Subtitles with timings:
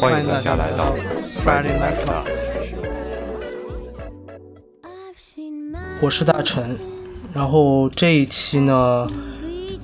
[0.00, 0.96] 欢迎大家来到
[1.30, 2.24] Friday Night Club。
[6.00, 6.78] 我是大陈，
[7.34, 9.06] 然后这一期呢，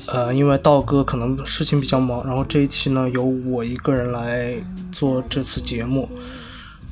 [0.09, 4.55] 呃，因为道哥可能事情比较忙，然后这一期呢由我一个人来
[4.91, 6.09] 做这次节目。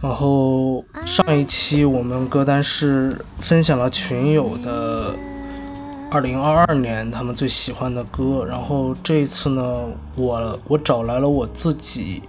[0.03, 5.15] 然后上一期我们歌单是分享了群友的
[6.11, 9.81] 二零二二年他们最喜欢的歌，然后这一次呢，
[10.15, 12.23] 我我找来了我自己，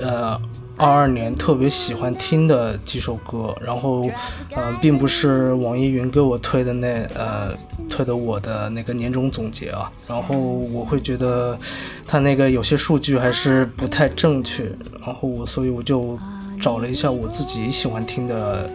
[0.00, 0.40] 呃，
[0.76, 4.06] 二二年特别喜欢听的几首歌，然后，
[4.54, 7.52] 呃，并不是网易云给我推的那呃
[7.88, 11.58] 推的我的那个年终总结啊，然后我会觉得
[12.06, 14.64] 他那个有些数据还是不太正确，
[15.04, 16.18] 然后我所以我就。
[16.60, 18.70] 找了一下我自己喜欢听的，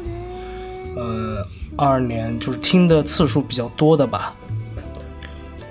[0.95, 1.45] 呃，
[1.77, 4.33] 二二年就是听的次数比较多的吧。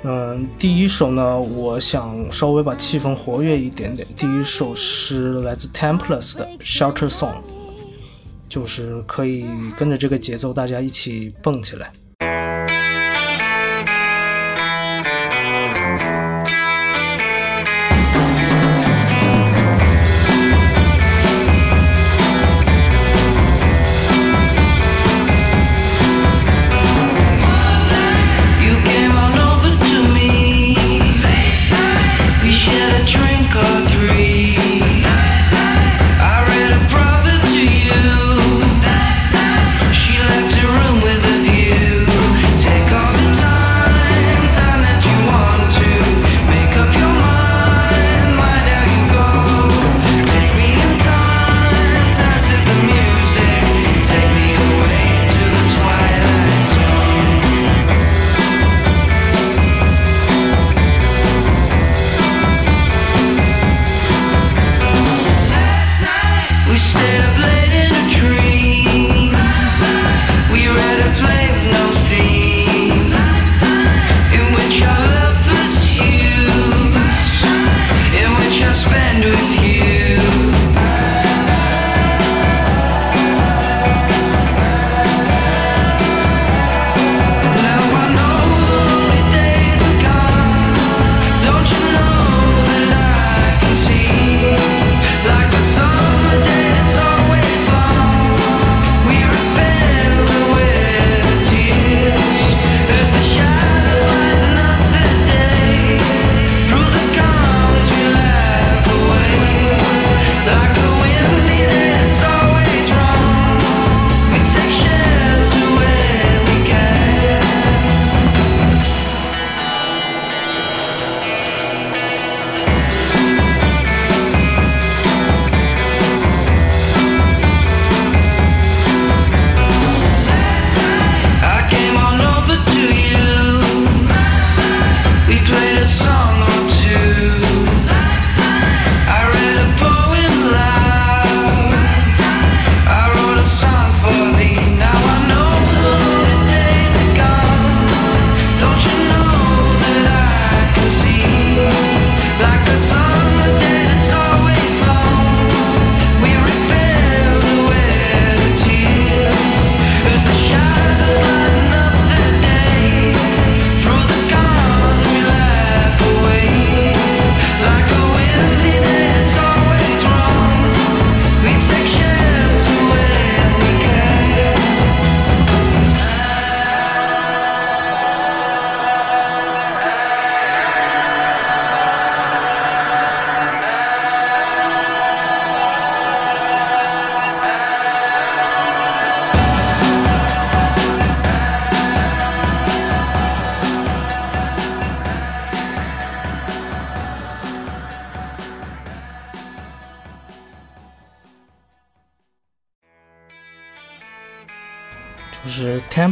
[0.06, 4.06] 嗯，第一首呢，我想稍微把气氛活跃一点点。
[4.14, 7.36] 第一首是来自 Templars 的 Shelter Song，
[8.46, 9.46] 就是可以
[9.78, 11.90] 跟着这个节奏，大家一起蹦起来。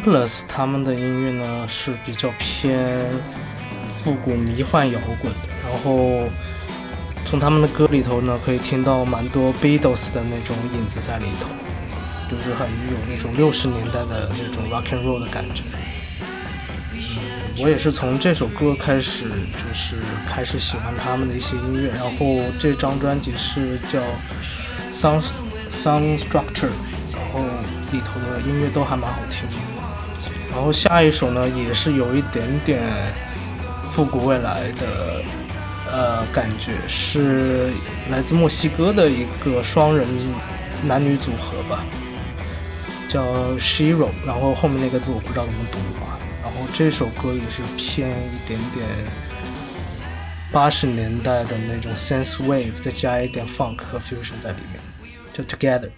[0.04, 3.06] Plus，他们的音乐呢是比较偏
[3.88, 6.28] 复古迷幻摇滚的，然后
[7.24, 11.48] 从他们的歌里头呢可以听到蛮多 Beatles 的那种影子在里头，
[12.28, 15.62] 就是很有那种六十年代的那种 Rock and Roll 的感觉。
[17.58, 19.26] 我也是从这首歌开始，
[19.56, 19.98] 就是
[20.28, 24.00] 开始喜欢他们的一些音乐，然后这张专辑是叫
[24.90, 25.30] Sound
[25.70, 26.72] Sound Structure，
[27.12, 27.40] 然后。
[27.92, 29.56] 里头的音乐都还蛮好听的，
[30.52, 32.82] 然后下一首呢也是有一点点
[33.82, 35.22] 复古未来的，
[35.90, 37.70] 呃感觉，是
[38.10, 40.06] 来自墨西哥的一个双人
[40.84, 41.82] 男女组合吧，
[43.08, 43.24] 叫
[43.56, 46.18] Shiro，然后后面那个字我不知道怎么读啊。
[46.42, 48.86] 然后这首歌也是偏一点点
[50.52, 54.80] 八十年代的那种 sense wave，再加一点 funk 和 fusion 在里面，
[55.32, 55.88] 就 Together。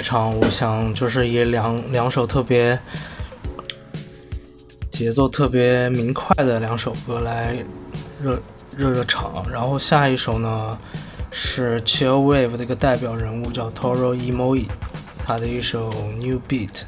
[0.00, 2.78] 开场，我想就是以两两首特别
[4.90, 7.54] 节奏特别明快的两首歌来
[8.22, 8.40] 热
[8.74, 10.78] 热热场，然后下一首呢
[11.30, 14.68] 是 Chill Wave 的一个代表人物叫 Toro Emoji，
[15.26, 16.84] 他的一首 New Beat。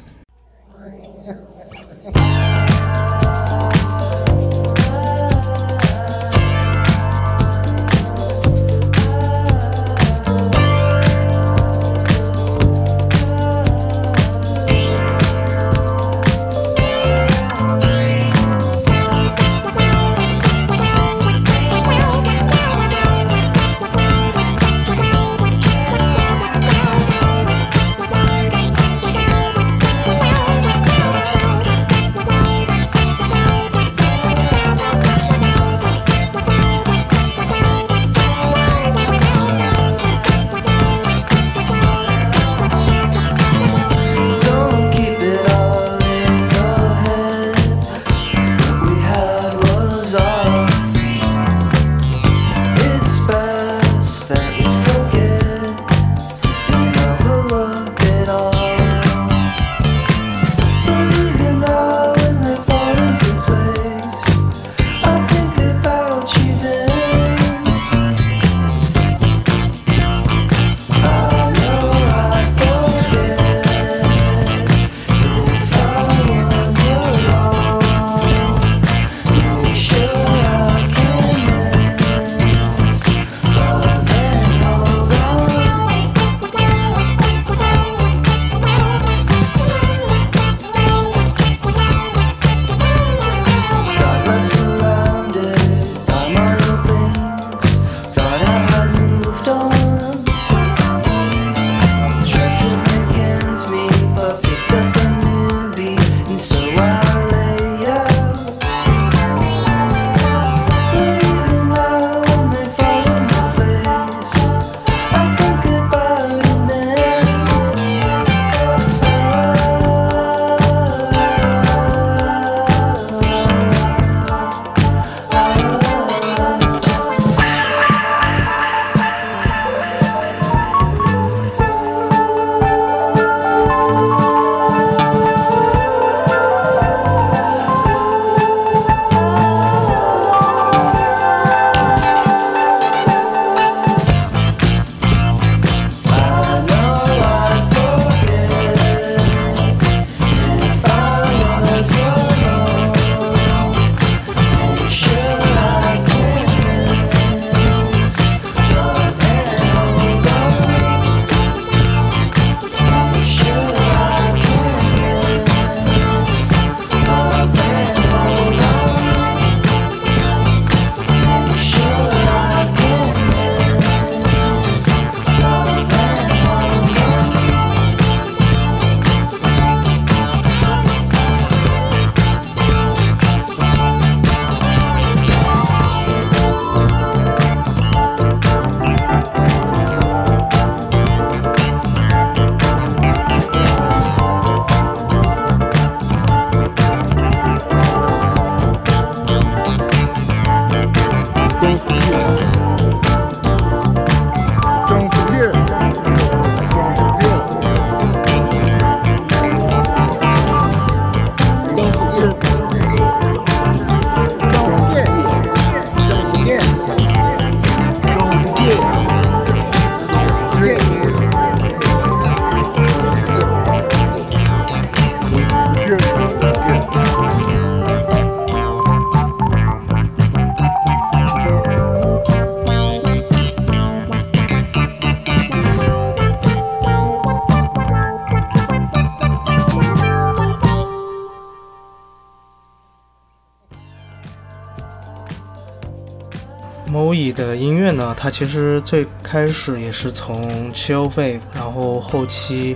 [247.13, 252.75] 以的音乐呢，它其实最开始也是从 Chill Wave，然后后期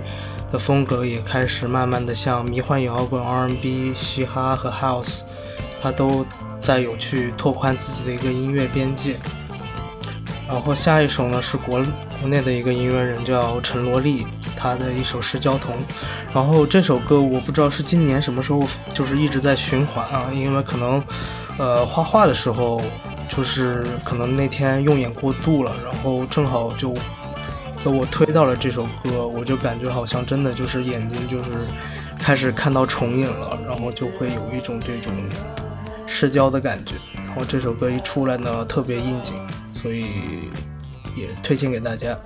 [0.52, 5.22] 的风格也开始慢慢的向迷幻摇滚、R&B、嘻哈和 House，
[5.80, 6.24] 它都
[6.60, 9.16] 在有去拓宽自己的一个音乐边界。
[10.48, 11.84] 然后下一首呢是国
[12.20, 14.26] 国内的一个音乐人叫陈罗丽，
[14.56, 15.74] 他的一首《失交童》。
[16.32, 21.04] 然后这首歌我不知道是今年什么时候就是一直在循环啊，因为可能
[21.58, 22.80] 呃画画的时候。
[23.30, 26.92] 就是可能那天用眼过度了，然后正好就
[27.84, 31.50] 给我推到了这首歌，我就感觉好像真的就是眼睛就是
[32.18, 35.12] 开始看到重影了，然后就会有一种这种
[36.06, 36.94] 失焦的感觉。
[37.14, 39.36] 然后这首歌一出来呢，特别应景，
[39.70, 40.06] 所以
[41.14, 42.18] 也推荐给大家。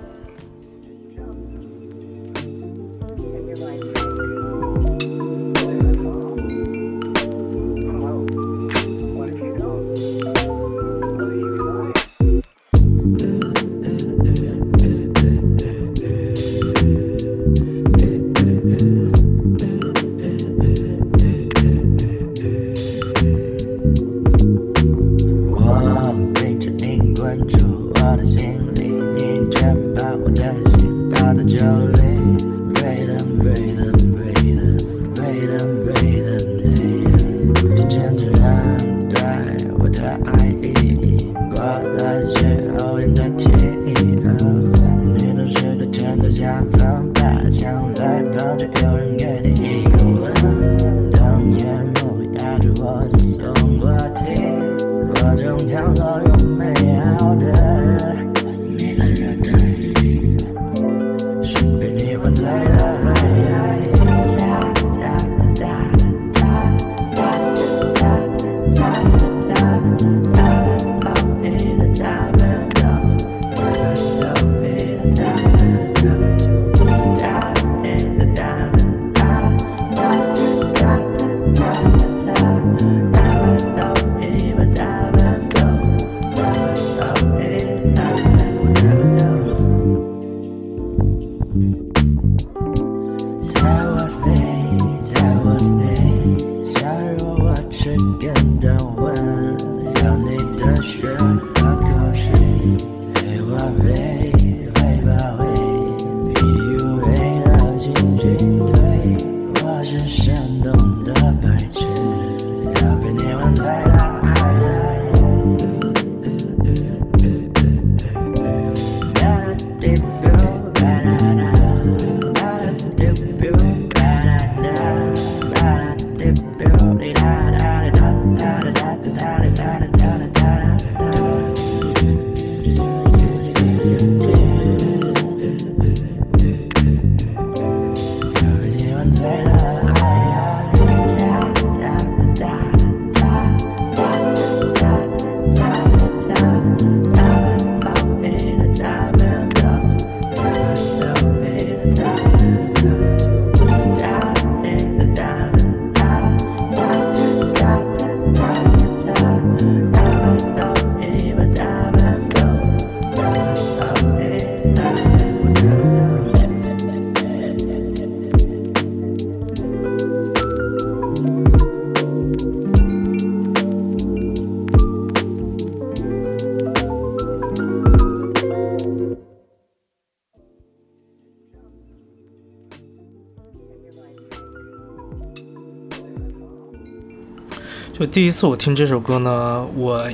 [187.93, 190.09] 就第一次我听这首歌呢，我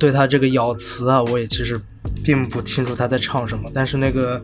[0.00, 1.78] 对他这个咬词啊，我也其实
[2.24, 4.42] 并不清楚他在唱什么，但是那个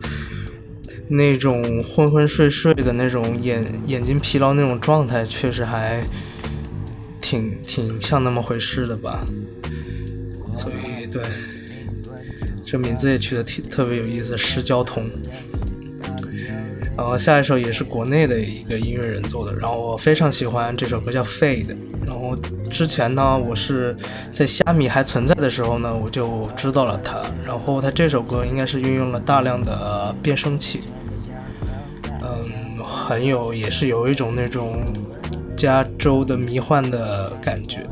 [1.07, 6.05] 那种昏昏睡睡的那种眼眼睛疲劳那种状态，确实还
[7.19, 9.25] 挺挺像那么回事的吧。
[10.53, 11.23] 所以对，
[12.63, 15.09] 这名字也取得挺特别有意思，失交童。
[16.97, 21.65] 然后下一首也是国内的一个音乐人做的，然后我非常喜欢这首歌叫《Fade》。
[22.07, 22.35] 然后
[22.69, 23.95] 之前呢，我是
[24.31, 27.19] 在虾米还存在的时候呢，我就知道了他。
[27.45, 30.79] 然后他这首歌应该是运用了大量的变声器，
[32.21, 34.85] 嗯，很有，也是有一种那种
[35.57, 37.85] 加州的迷幻的感觉。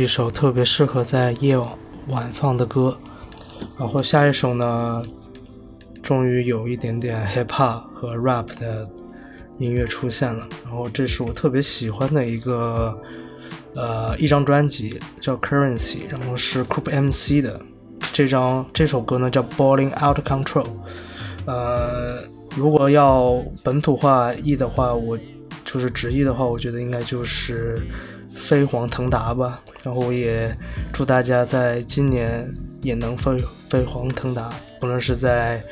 [0.00, 1.58] 一首特别适合在夜
[2.08, 2.98] 晚放的歌。
[3.78, 5.02] 然后下一首呢，
[6.02, 8.88] 终于有一点点 hip hop 和 rap 的
[9.58, 10.48] 音乐出现了。
[10.64, 12.98] 然后这是我特别喜欢的一个
[13.74, 17.60] 呃一张专辑，叫 Currency，然后是 Coop MC 的。
[18.10, 20.66] 这张这首歌呢叫 Balling Out Control。
[21.44, 22.22] 呃，
[22.56, 25.18] 如果要本土化译的话，我
[25.62, 27.78] 就是直译的话，我觉得应该就是
[28.50, 29.62] 飞黄腾达吧。
[29.84, 30.52] 然后也
[30.92, 35.64] 祝大家在今年也能飞飞黄腾达，不论是在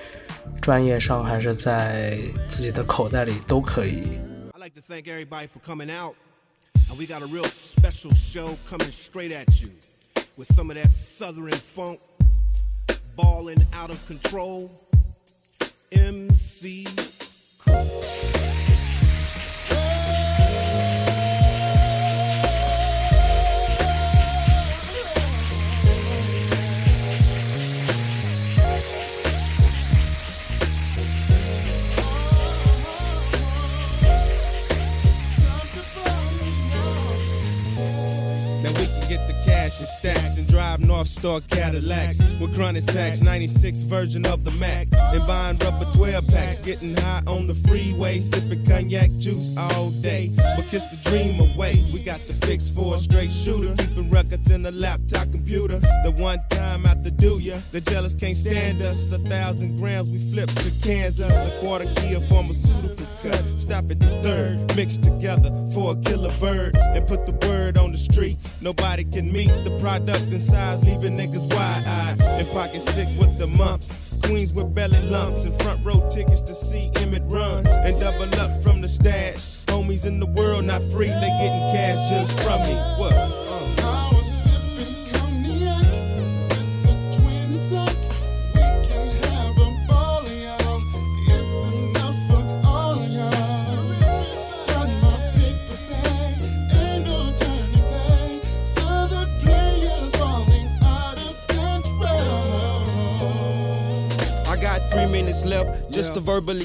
[0.63, 2.17] 专业上还是在
[2.49, 4.05] 自己的口袋里都可以。
[4.53, 6.15] I like to thank everybody for coming out.
[6.89, 9.71] And we got a real special show coming straight at you
[10.37, 11.99] with some of that southern funk,
[13.17, 14.71] balling out of control.
[15.91, 16.87] MC
[17.59, 18.38] Cool.
[39.81, 44.89] And stacks and drive North Star Cadillacs with chronic sacks, 96 version of the Mac.
[44.93, 50.33] And buying rubber 12 packs, getting high on the freeway, sipping cognac juice all day.
[50.57, 51.83] But kiss the dream away.
[51.93, 55.79] We got the fix for a straight shooter, keeping records in the laptop computer.
[55.79, 59.13] The one time after do ya, the jealous can't stand us.
[59.13, 63.45] A thousand grams we flip to Kansas, a quarter key of pharmaceutical cut.
[63.57, 67.93] Stop at the third, mix together for a killer bird, and put the word on
[67.93, 68.39] the street.
[68.61, 73.39] Nobody can meet the product in size, leaving niggas wide eyed and pocket sick with
[73.39, 74.19] the mumps.
[74.25, 78.63] Queens with belly lumps and front row tickets to see Emmett run and double up
[78.63, 79.65] from the stash.
[79.67, 82.75] Homies in the world not free, they getting cash just from me.
[82.99, 83.48] What?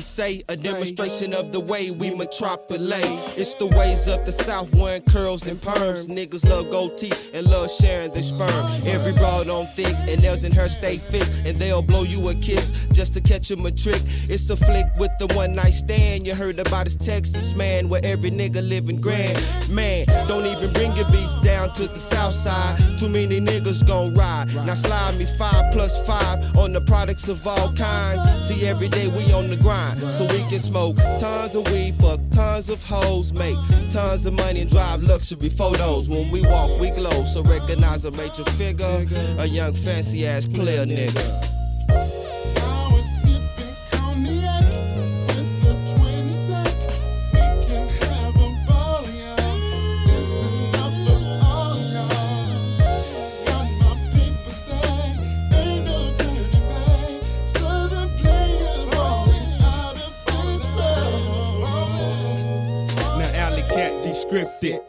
[0.03, 3.05] Say a demonstration of the way we metropolate.
[3.37, 6.07] It's the ways of the South, one curls and perms.
[6.07, 8.65] Niggas love gold teeth and love sharing their sperm.
[8.85, 12.35] Every broad on thick and nails in her stay fit, and they'll blow you a
[12.35, 14.01] kiss just to catch 'em a trick.
[14.29, 16.27] It's a flick with the one night stand.
[16.27, 19.41] You heard about his Texas man, where every nigga living grand.
[19.69, 22.77] Man, don't even bring your beats down to the south side.
[22.99, 24.53] Too many niggas gon' ride.
[24.65, 28.21] Now slide me five plus five on the products of all kinds.
[28.47, 32.19] See, every day we on the grind, so we can smoke tons of weed, fuck
[32.31, 33.55] tons of hoes, make
[33.89, 36.09] tons of money and drive luxury photos.
[36.09, 39.05] When we walk, we glow, so recognize a major figure,
[39.37, 41.62] a young fancy ass player nigga.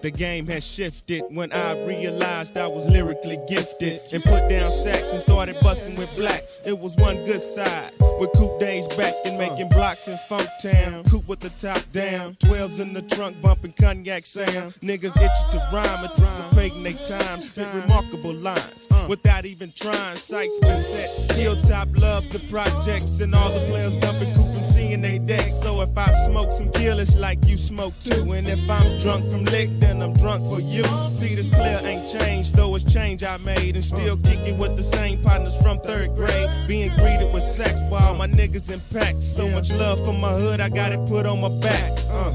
[0.05, 5.13] The game has shifted when I realized I was lyrically gifted and put down sacks
[5.13, 6.43] and started busting with black.
[6.67, 7.91] It was one good side
[8.21, 11.05] with Coop days back and making blocks in Funk Town.
[11.05, 14.75] Coop with the top down, 12s in the trunk bumping cognac sound.
[14.83, 20.17] Niggas itching to rhyme, anticipating they time, spit remarkable lines without even trying.
[20.17, 24.54] Sights been set, hilltop love the projects and all the players dumping Coop
[24.95, 25.61] in they decks.
[25.61, 28.33] So if I smoke some kill, it's like you smoke too.
[28.33, 30.85] And if I'm drunk from lick, then I'm drunk for you.
[31.13, 33.75] See, this player ain't changed, though it's change I made.
[33.75, 36.49] And still kicking with the same partners from third grade.
[36.67, 39.27] Being greeted with sex by all my niggas in packs.
[39.27, 41.93] So much love for my hood, I got it put on my back.
[42.09, 42.33] Uh.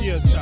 [0.00, 0.34] Was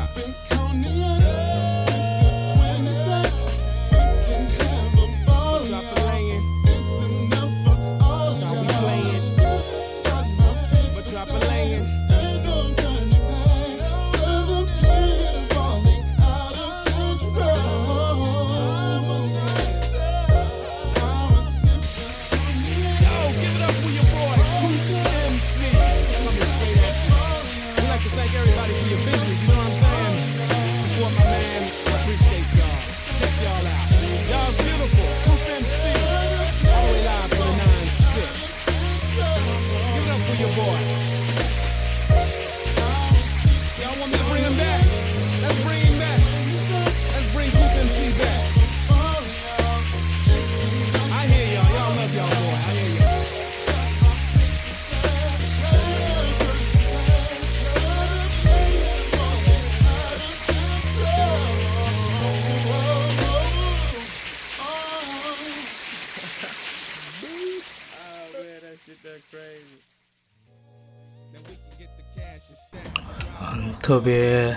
[73.88, 74.54] 特别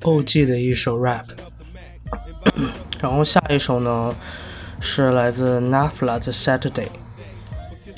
[0.00, 1.26] OG 的一首 rap。
[2.98, 4.14] 然后下一首呢
[4.80, 6.88] 是来自 Nafla 的 Saturday。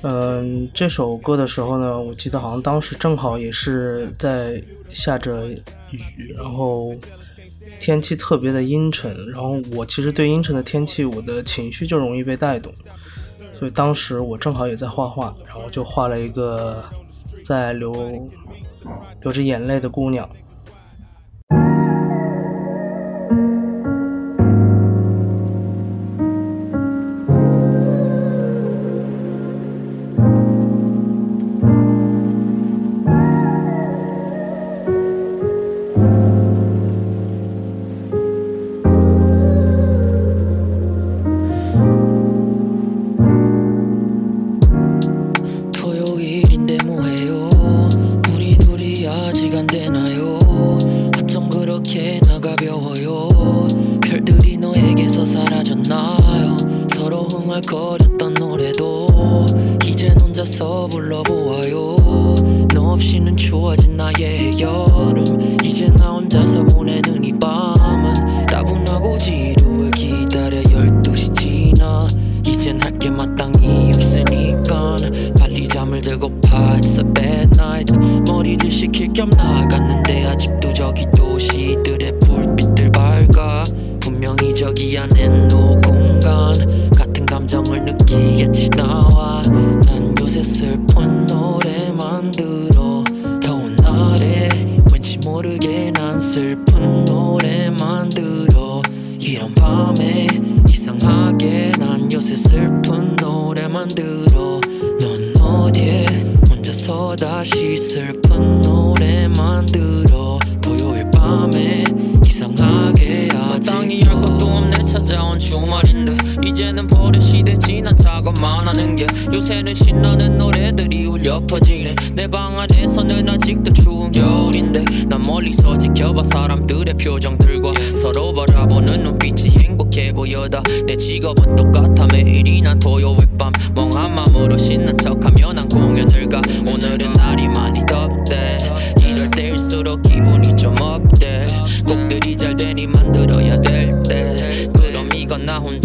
[0.02, 5.46] 嗯，这首歌的时候呢，我记得好像当时正好也是在下着
[5.92, 6.92] 雨，然后
[7.78, 9.30] 天气特别的阴沉。
[9.30, 12.72] 然后我其实对阴沉的天气，我的情绪就容易被带动，
[13.56, 16.84] 所以当时我正好也在画画，然后就画了一个
[17.44, 18.28] 在流
[19.22, 20.28] 流着眼泪的姑娘。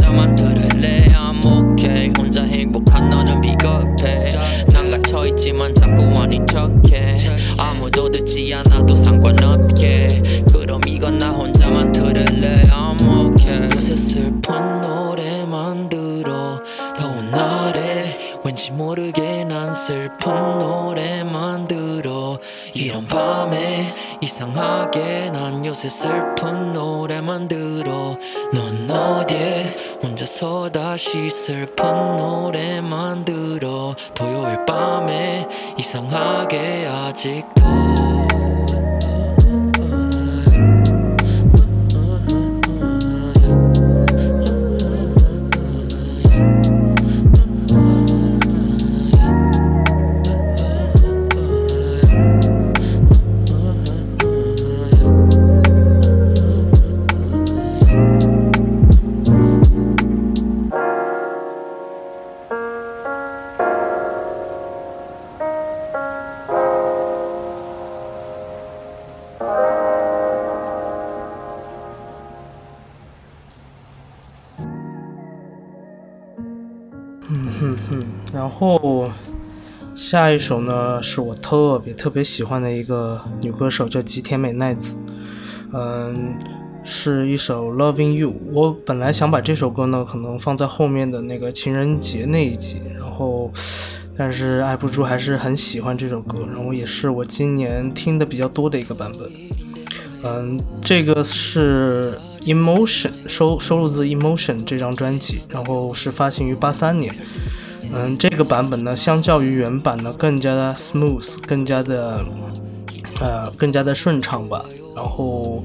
[0.10, 1.08] 노래만 들을래?
[1.10, 2.12] I'm okay.
[2.18, 4.32] 혼자 행복한 나는 비겁해.
[4.74, 7.18] 난 갇혀있지만 자꾸 아닌 척해.
[7.58, 10.44] 아무도 듣지 않아도 상관없게.
[10.52, 12.64] 그럼 이건 나 혼자만 들을래?
[12.72, 13.02] I'm
[13.34, 13.70] okay.
[13.76, 16.60] 요새 슬픈 노래만 들어.
[16.98, 18.40] 더운 날에.
[18.44, 22.40] 왠지 모르게 난 슬픈 노래만 들어.
[22.74, 23.94] 이런 밤에
[24.40, 28.16] 이상하게 난 요새 슬픈 노래만 들어.
[28.54, 33.94] 넌 어디에 혼자서 다시 슬픈 노래만 들어.
[34.16, 35.46] 토요일 밤에
[35.78, 38.29] 이상하게 아직도.
[77.32, 79.08] 嗯哼哼，然后
[79.96, 84.98] 下一首呢，是我特别特别喜欢的一个女歌手，叫吉田美奈子。
[85.72, 86.34] 嗯，
[86.84, 88.32] 是一首《Loving You》。
[88.52, 93.52] 我本来想把这首歌呢，可能放在后面的那个情人节那一集，然后，
[94.18, 99.30] 但是爱不住还是很喜欢这首歌，然后也是我今年听的比较多的一个版本。
[100.24, 102.14] 嗯，这个是
[102.46, 107.16] 《Emotion》收收录自《Emotion》这张专辑，然后是发行于八三年。
[107.92, 112.24] 嗯，这个版本呢，相较于原版呢，更加的 smooth，更加的，
[113.20, 114.64] 呃，更加的顺畅吧。
[114.96, 115.64] 然后，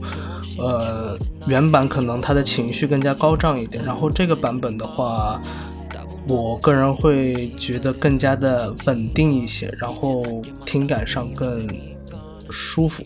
[0.58, 3.84] 呃，原版可能他的情绪更加高涨一点。
[3.84, 5.40] 然后这个版本的话，
[6.26, 10.24] 我个人会觉得更加的稳定一些，然后
[10.64, 11.68] 听感上更
[12.48, 13.04] 舒服。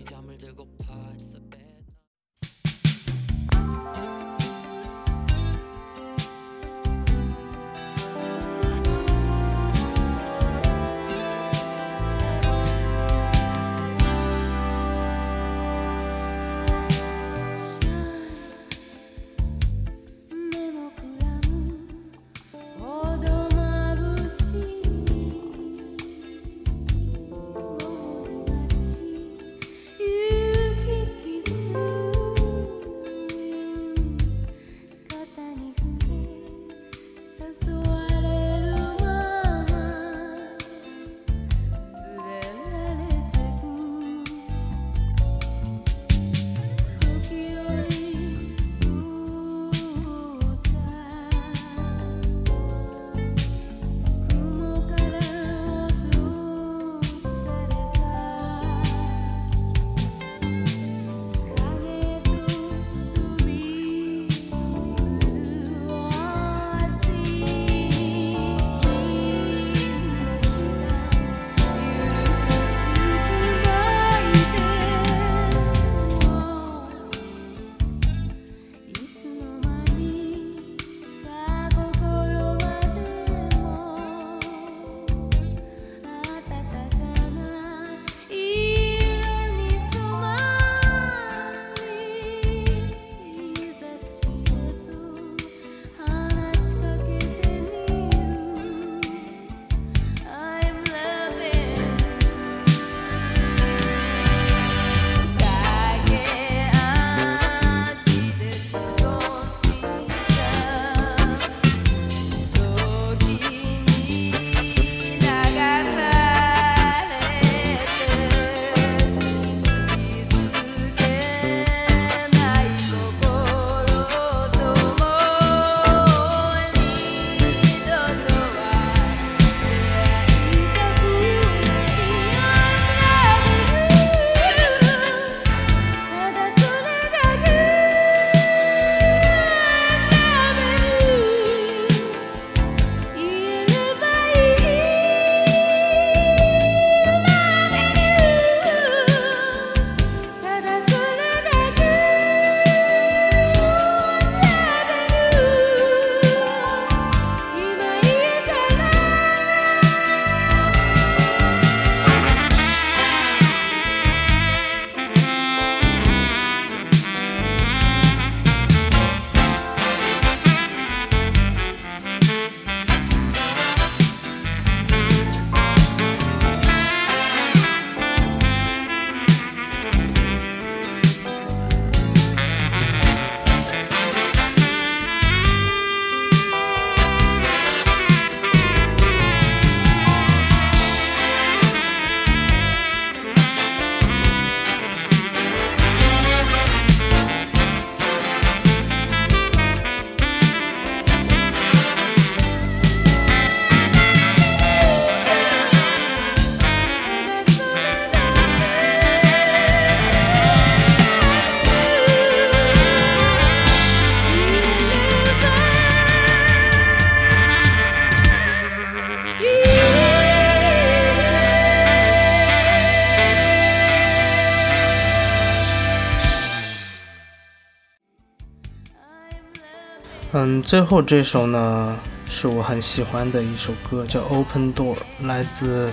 [230.68, 231.98] 最后这首呢
[232.28, 234.96] 是我很喜欢的一首歌，叫《Open Door》，
[235.26, 235.90] 来自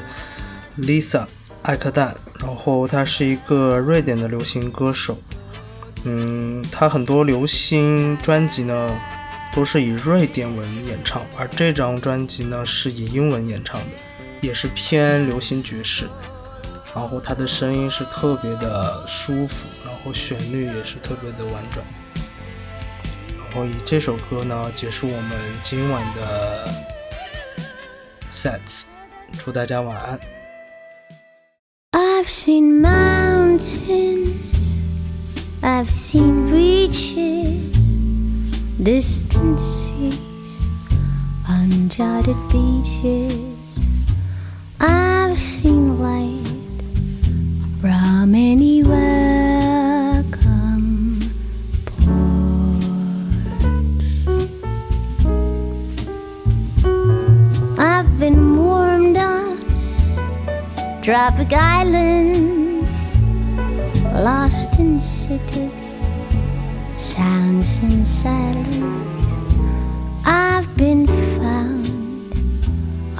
[0.78, 1.26] Lisa
[1.62, 5.18] 艾克蛋，然后她是一个瑞典的流行歌手。
[6.04, 8.94] 嗯，她很多流行专辑呢
[9.54, 13.88] 都是以瑞典文演唱，而这张专辑呢是以英文演唱的，
[14.42, 16.06] 也是偏流行爵士。
[16.94, 21.82] 然后他的声音是特别的舒服，然后旋律也是特别的婉转。
[23.55, 26.73] 然后以这首歌呢结束我们今晚的
[28.31, 28.85] sets，
[29.39, 30.21] 祝大家晚安。
[31.93, 34.35] I've seen mountains,
[35.63, 37.75] I've seen beaches,
[38.79, 40.19] distant seas,
[41.49, 43.35] uncharted beaches.
[44.79, 46.41] I've seen light
[47.81, 49.14] from anywhere
[61.06, 62.90] Tropic islands,
[64.12, 65.72] lost in cities,
[66.96, 69.22] sounds and silence.
[70.26, 71.92] I've been found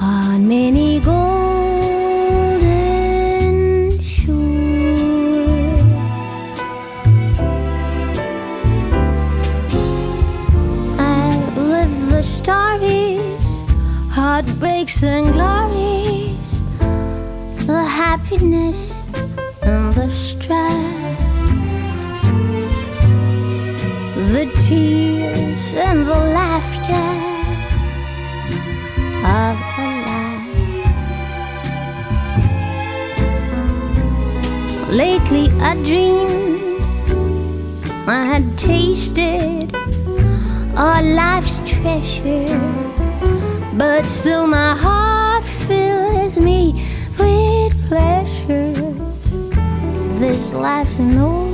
[0.00, 1.20] on many golden
[4.02, 4.32] shores.
[10.98, 13.46] I've lived the stories,
[14.10, 16.15] heartbreaks and glories
[18.16, 18.94] happiness
[19.62, 21.18] and the strife,
[24.32, 27.08] the tears and the laughter
[29.38, 30.56] of a life.
[34.90, 36.80] Lately, I dreamed
[38.08, 39.74] I had tasted
[40.74, 42.50] all life's treasures,
[43.74, 46.72] but still my heart fills me
[47.18, 47.45] with
[47.88, 48.78] pleasures.
[50.18, 51.45] This life's an open